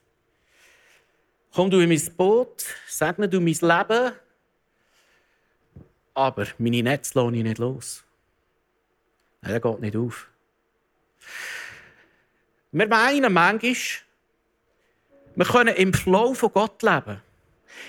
[1.54, 4.14] komm du in mein Boot, segne du mein Leben,
[6.14, 8.04] aber meine Netze lasse ich nicht los.
[9.42, 10.30] Nein, das geht nicht auf.
[12.74, 13.76] Wir meinen manchmal,
[15.36, 17.22] wir können im Flow von Gott leben.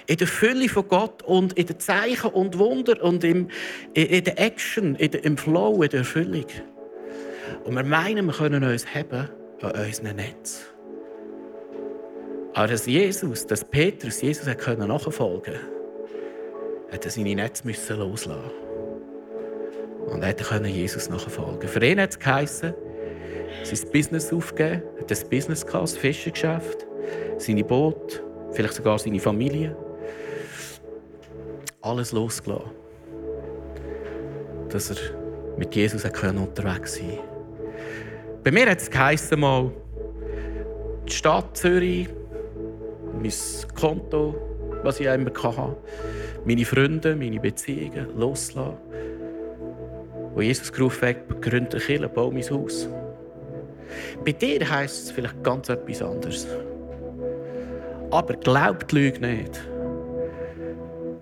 [0.06, 3.48] In der Fülle von Gott und in den Zeichen und Wunder und im,
[3.94, 6.46] in, der Action, in der, im Flow, in der Erfüllung.
[7.64, 9.28] Und wir meinen, wir können uns haben
[9.60, 10.66] an unserem Netz.
[12.54, 15.60] Aber dass Jesus, dass Petrus Jesus nachfolgen konnte,
[16.90, 18.50] hat er seine Netze loslassen
[20.06, 21.68] Und er konnte Jesus nachfolgen.
[21.68, 22.74] Für ihn hat es geheissen,
[23.62, 26.86] sein Business aufgeben, hat ein Business gehabt, das Fischengeschäft,
[27.38, 28.22] seine Boot,
[28.52, 29.76] vielleicht sogar seine Familie.
[31.80, 32.70] Alles losgelassen.
[34.68, 34.96] Dass er
[35.56, 37.30] mit Jesus unterwegs sein konnte.
[38.44, 39.70] Bei mir hat es mal
[41.06, 42.08] die Stadt Zürich,
[43.12, 43.32] mein
[43.74, 44.34] Konto,
[44.82, 45.76] was ich immer hatte,
[46.44, 48.76] meine Freunde, meine Beziehungen loslassen.
[50.34, 52.88] Wo Jesus gerufen hat, gründe eine Kirche, baue mein Haus.
[54.24, 56.46] Bei dir heisst es vielleicht ganz etwas anderes.
[58.10, 59.60] Aber glaub die Lüge nicht.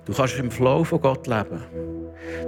[0.07, 1.63] Du kannst im Flow von Gott leben.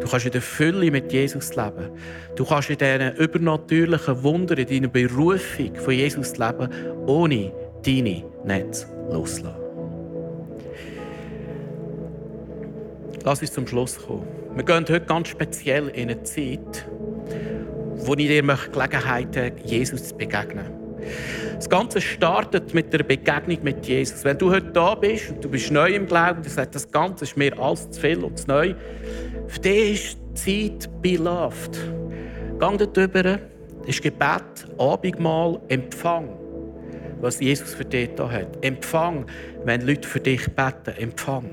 [0.01, 1.91] Du kannst in der Fülle mit Jesus leben.
[2.37, 6.69] Du kannst in diesen übernatürlichen Wundern, in deiner Berufung von Jesus leben,
[7.07, 7.53] ohne
[7.85, 9.61] deine Netze loslassen.
[13.25, 14.27] Lass uns zum Schluss kommen.
[14.55, 16.87] Wir gehen heute ganz speziell in eine Zeit,
[17.97, 20.67] wo ich dir Gelegenheit habe, Jesus zu begegnen.
[21.61, 24.25] Das Ganze startet mit der Begegnung mit Jesus.
[24.25, 27.25] Wenn du heute da bist und du bist neu im Glauben, du sagst, das Ganze
[27.25, 28.75] ist mir alles zu viel und zu neu,
[29.47, 31.79] für dich ist die Zeit beloved.
[32.59, 33.39] Gang dort rüber,
[33.85, 36.31] ist Gebet, Abendmahl, Empfang,
[37.21, 38.65] was Jesus für dich da hat.
[38.65, 39.27] Empfang,
[39.67, 40.95] wenn Leute für dich beten.
[40.97, 41.45] Empfang.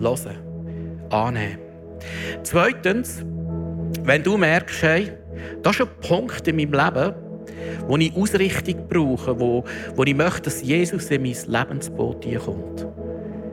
[0.00, 0.38] Hören.
[1.10, 1.58] Annehmen.
[2.42, 3.24] Zweitens,
[4.02, 5.12] wenn du merkst, hey,
[5.62, 7.23] das ist ein Punkt in meinem Leben,
[7.86, 12.86] wo ich Ausrichtung brauche, wo, wo ich möchte, dass Jesus in mein Lebensboot kommt.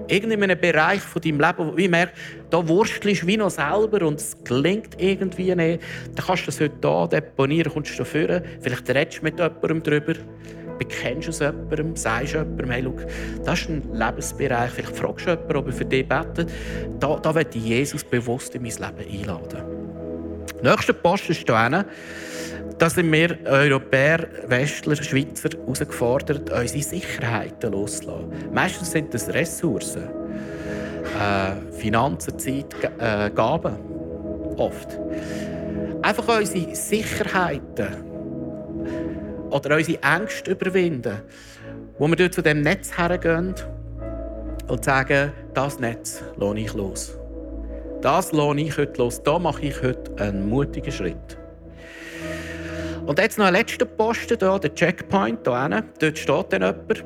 [0.08, 2.14] Irgendwie in einem Bereich von deinem Leben, wo ich merke,
[2.50, 5.82] da wurstelst du wie noch selber und es gelingt irgendwie nicht,
[6.16, 9.84] dann kannst du das heute hier deponieren, kommst du dafür, vielleicht redest du mit jemandem
[9.84, 10.14] darüber,
[10.78, 12.96] bekennst du es jemandem, sagst jemandem, hey, schau,
[13.46, 16.52] das ist ein Lebensbereich, vielleicht fragst du jemanden, ob er für dich betet.
[17.00, 19.64] Da, da will ich Jesus bewusst in mein Leben einladen.
[20.64, 21.86] Der nächste Post ist hier
[22.78, 28.54] da sind wir Europäer, Westler, Schweizer herausgefordert, unsere Sicherheiten loszulassen.
[28.54, 30.04] Meistens sind das Ressourcen,
[31.20, 33.76] äh, Finanzen, Zeit, äh, Gaben.
[34.58, 35.00] Oft.
[36.02, 37.88] Einfach unsere Sicherheiten
[39.50, 41.22] oder unsere Ängste überwinden,
[41.98, 43.56] wo wir dort zu dem Netz hergehen
[44.68, 47.18] und sagen, das Netz lohne ich los.
[48.02, 49.22] Das lohne ich heute los.
[49.22, 51.41] Da mache ich heute einen mutigen Schritt.
[53.06, 55.40] Und jetzt noch ein letzter Posten, hier, der Checkpoint.
[55.46, 57.04] Hier Dort steht dann jemand.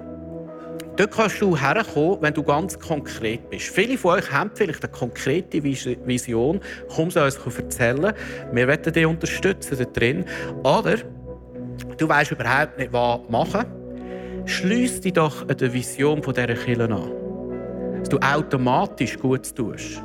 [0.98, 3.68] Dort kannst du herkommen, wenn du ganz konkret bist.
[3.68, 6.62] Viele von euch haben vielleicht eine konkrete Vision.
[6.96, 8.14] Komm sie uns erzählen.
[8.54, 10.26] Wir werden dich unterstützen da drin.
[10.64, 10.98] Oder
[11.98, 13.66] du weißt überhaupt nicht, was machen.
[14.46, 17.12] Schließ dich doch an der Vision dieser Kirche an.
[18.00, 20.02] Dass du automatisch gut tust.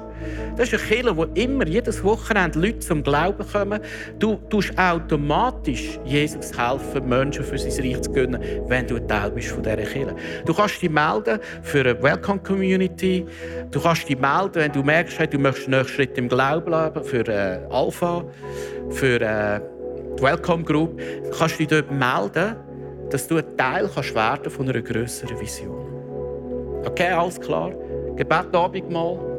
[0.57, 3.81] Das ist eine Kirche, wo immer, jedes Wochenende Leute zum Glauben kommen.
[4.19, 9.31] Du tust automatisch Jesus helfen, Menschen für sein Reich zu gönnen, wenn du ein Teil
[9.31, 10.15] bist von dieser Kirche.
[10.45, 13.27] Du kannst dich melden für eine Welcome Community.
[13.71, 16.71] Du kannst dich melden, wenn du merkst, hey, du möchtest einen nächsten Schritt im Glauben
[16.71, 18.25] leben, für äh, Alpha,
[18.91, 19.61] für äh,
[20.19, 20.99] die Welcome Group.
[20.99, 22.57] Du kannst dich dort melden,
[23.11, 25.81] dass du ein Teil kannst werden von einer größeren Vision.
[26.85, 27.73] Okay, alles klar?
[28.17, 29.30] Gebet Abendmahl.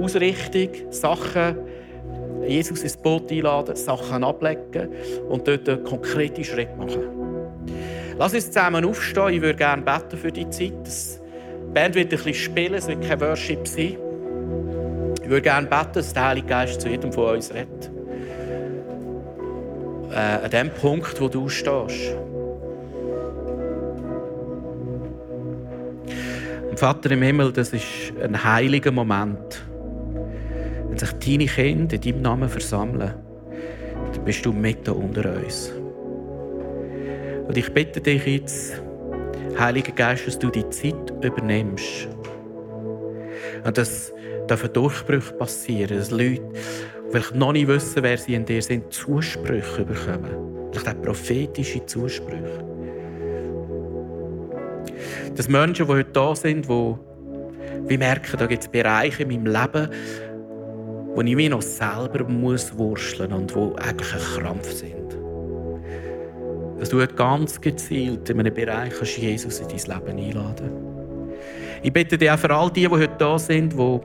[0.00, 1.56] Ausrichtung, Sachen,
[2.46, 4.88] Jesus ins Boot einladen, Sachen ablegen
[5.28, 7.02] und dort einen konkreten Schritt machen.
[8.18, 9.28] Lass uns zusammen aufstehen.
[9.34, 10.72] Ich würde gerne beten für die Zeit.
[10.72, 13.96] Die Band wird ein bisschen spielen, es wird kein Worship sein.
[15.22, 17.90] Ich würde gerne beten, dass der Heilige Geist zu jedem von uns redet.
[20.10, 22.16] Äh, an dem Punkt, wo du stehst.
[26.76, 27.84] Vater im Himmel, das ist
[28.22, 29.67] ein heiliger Moment
[30.88, 33.14] wenn sich deine Kinder in deinem Namen versammeln,
[34.12, 35.72] dann bist du mitten unter uns.
[37.46, 38.82] Und ich bitte dich jetzt,
[39.58, 42.08] Heiliger Geist, dass du die Zeit übernimmst.
[43.64, 44.12] Und dass
[44.48, 46.42] dürfen Durchbrüche passieren, dass Leute,
[47.12, 50.70] die noch nicht wissen, wer sie in dir sind, Zusprüche bekommen.
[50.72, 52.64] Vielleicht auch prophetische Zusprüche.
[55.36, 59.88] Dass Menschen, die heute da sind, die merken, da gibt es Bereiche in meinem Leben,
[61.18, 65.18] wo ich mich noch selber muss wurschteln und wo eigentlich ein Krampf sind.
[66.78, 70.70] dass du ganz gezielt in einem Bereich Jesus in dein Leben einladen
[71.82, 74.00] Ich bitte dich auch für all die, die heute da sind, die,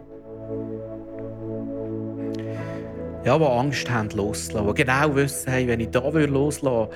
[3.26, 6.90] ja, die Angst haben, loszulassen, die genau wissen, hey, wenn ich da loslassen würde,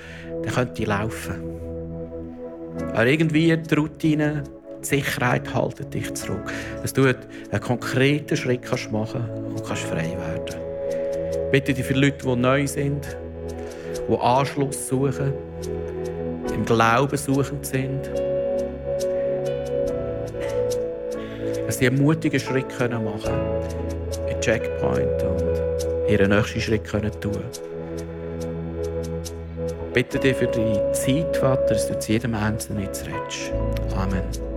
[0.46, 1.44] dann könnte ich laufen.
[2.90, 4.44] Aber irgendwie die Routine,
[4.88, 6.52] Sicherheit halten dich zurück.
[6.82, 8.62] Dass du einen konkreten Schritt
[8.92, 10.62] machen kannst und kannst frei werden
[11.52, 13.18] Bitte dich für Leute, die neu sind,
[14.10, 15.34] die Anschluss suchen,
[16.54, 18.02] im Glauben suchend sind,
[21.66, 27.44] dass sie einen mutigen Schritt machen können, in Checkpoint und ihren nächsten Schritt können tun
[29.98, 33.52] bitte dich für die Zeit, Vater, dass du zu jedem Einzelnen jetzt redest.
[33.96, 34.57] Amen.